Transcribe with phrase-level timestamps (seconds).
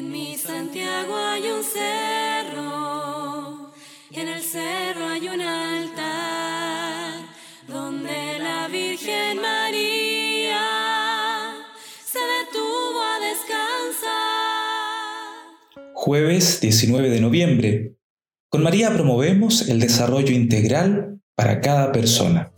[0.00, 2.90] En mi Santiago hay un cerro,
[4.10, 7.20] y en el cerro hay un altar,
[7.68, 10.62] donde la Virgen María
[12.02, 14.08] se detuvo a descansar.
[15.92, 17.96] Jueves 19 de noviembre.
[18.48, 22.54] Con María promovemos el desarrollo integral para cada persona.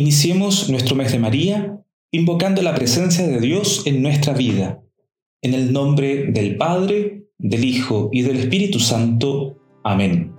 [0.00, 1.78] Iniciemos nuestro mes de María
[2.10, 4.82] invocando la presencia de Dios en nuestra vida.
[5.42, 9.58] En el nombre del Padre, del Hijo y del Espíritu Santo.
[9.84, 10.34] Amén.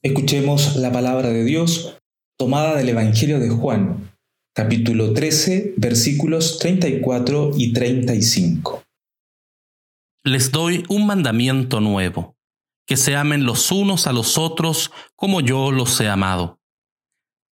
[0.00, 1.98] Escuchemos la palabra de Dios
[2.38, 4.10] tomada del Evangelio de Juan,
[4.54, 8.82] capítulo 13, versículos 34 y 35.
[10.24, 12.36] Les doy un mandamiento nuevo,
[12.86, 16.60] que se amen los unos a los otros como yo los he amado.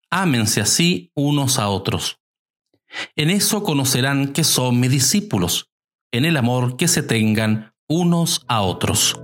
[0.09, 2.20] Ámense así unos a otros.
[3.16, 5.70] En eso conocerán que son mis discípulos,
[6.11, 9.16] en el amor que se tengan unos a otros.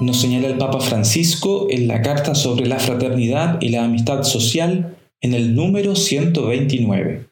[0.00, 4.96] Nos señala el Papa Francisco en la Carta sobre la Fraternidad y la Amistad Social
[5.20, 7.30] en el número 129.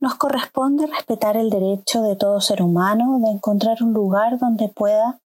[0.00, 5.18] Nos corresponde respetar el derecho de todo ser humano de encontrar un lugar donde pueda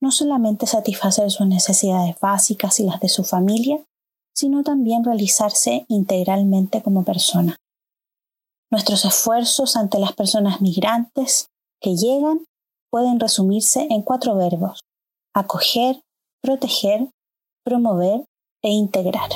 [0.00, 3.80] no solamente satisfacer sus necesidades básicas y las de su familia,
[4.34, 7.56] sino también realizarse integralmente como persona.
[8.70, 11.48] Nuestros esfuerzos ante las personas migrantes
[11.80, 12.44] que llegan
[12.90, 14.80] pueden resumirse en cuatro verbos,
[15.36, 16.00] acoger,
[16.42, 17.10] proteger,
[17.62, 18.24] promover
[18.64, 19.28] e integrar.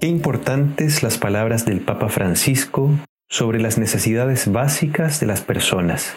[0.00, 2.90] Qué importantes las palabras del Papa Francisco
[3.28, 6.16] sobre las necesidades básicas de las personas,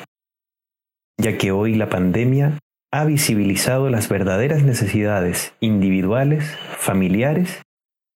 [1.19, 2.59] ya que hoy la pandemia
[2.93, 7.63] ha visibilizado las verdaderas necesidades individuales, familiares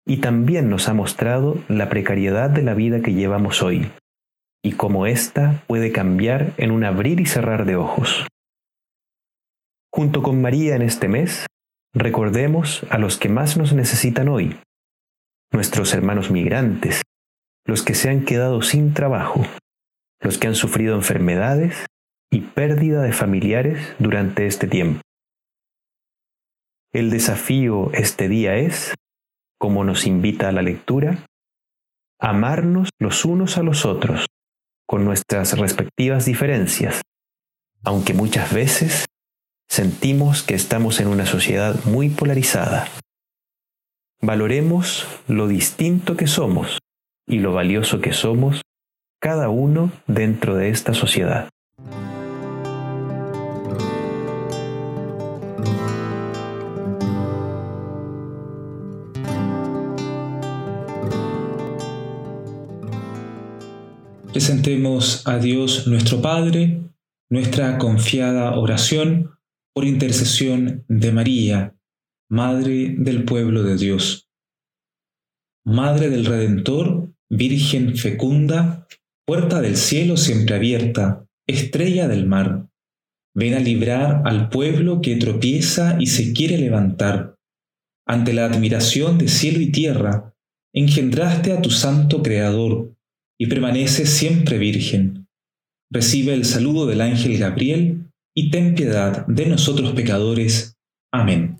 [0.04, 3.88] y también nos ha mostrado la precariedad de la vida que llevamos hoy
[4.64, 8.26] y cómo ésta puede cambiar en un abrir y cerrar de ojos.
[9.92, 11.46] Junto con María en este mes,
[11.92, 14.58] recordemos a los que más nos necesitan hoy,
[15.52, 17.02] nuestros hermanos migrantes,
[17.64, 19.46] los que se han quedado sin trabajo,
[20.20, 21.86] los que han sufrido enfermedades
[22.30, 25.00] y pérdida de familiares durante este tiempo.
[26.92, 28.94] El desafío este día es,
[29.58, 31.26] como nos invita a la lectura,
[32.20, 34.26] amarnos los unos a los otros
[34.86, 37.02] con nuestras respectivas diferencias,
[37.82, 39.06] aunque muchas veces
[39.68, 42.88] sentimos que estamos en una sociedad muy polarizada.
[44.20, 46.78] Valoremos lo distinto que somos
[47.26, 48.62] y lo valioso que somos
[49.20, 51.48] cada uno dentro de esta sociedad.
[64.34, 66.80] Presentemos a Dios nuestro Padre
[67.30, 69.30] nuestra confiada oración
[69.72, 71.76] por intercesión de María,
[72.28, 74.28] Madre del pueblo de Dios.
[75.64, 78.88] Madre del Redentor, Virgen fecunda,
[79.24, 82.66] puerta del cielo siempre abierta, estrella del mar.
[83.36, 87.36] Ven a librar al pueblo que tropieza y se quiere levantar.
[88.04, 90.34] Ante la admiración de cielo y tierra,
[90.72, 92.93] engendraste a tu santo Creador
[93.44, 95.28] y permanece siempre virgen.
[95.92, 100.78] Recibe el saludo del ángel Gabriel y ten piedad de nosotros pecadores.
[101.12, 101.58] Amén.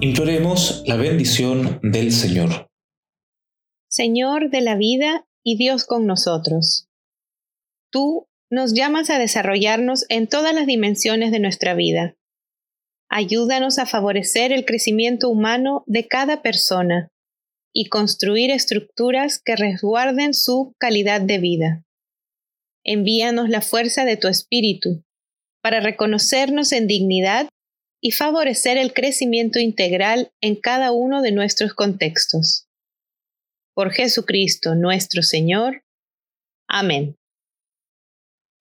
[0.00, 2.68] Imploremos la bendición del Señor.
[3.88, 6.86] Señor de la vida y Dios con nosotros.
[7.90, 12.14] Tú nos llamas a desarrollarnos en todas las dimensiones de nuestra vida.
[13.08, 17.08] Ayúdanos a favorecer el crecimiento humano de cada persona
[17.72, 21.84] y construir estructuras que resguarden su calidad de vida.
[22.84, 25.02] Envíanos la fuerza de tu espíritu
[25.62, 27.48] para reconocernos en dignidad
[28.00, 32.66] y favorecer el crecimiento integral en cada uno de nuestros contextos.
[33.74, 35.82] Por Jesucristo nuestro Señor.
[36.68, 37.16] Amén.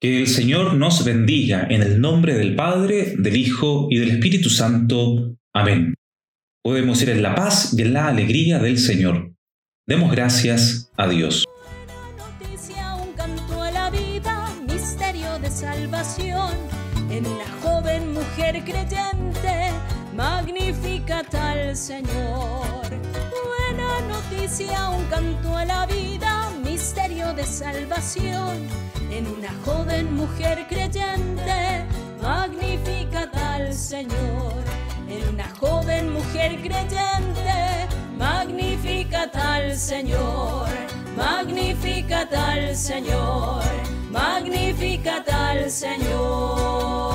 [0.03, 4.49] Que el Señor nos bendiga en el nombre del Padre, del Hijo y del Espíritu
[4.49, 5.37] Santo.
[5.53, 5.93] Amén.
[6.61, 9.33] Podemos ir en la paz y en la alegría del Señor.
[9.87, 11.45] Demos gracias a Dios.
[12.17, 16.51] noticia, un canto a la vida, misterio de salvación.
[17.09, 19.71] En una joven mujer creyente,
[20.13, 22.89] magnífica tal Señor.
[23.47, 26.42] Buena noticia, un canto a la vida,
[27.35, 28.67] de salvación.
[29.11, 31.85] En una joven mujer creyente,
[32.21, 34.63] magnífica tal Señor.
[35.07, 37.87] En una joven mujer creyente,
[38.17, 40.67] magnífica tal Señor.
[41.15, 43.63] Magnifica tal Señor,
[44.11, 47.12] magnifica tal Señor.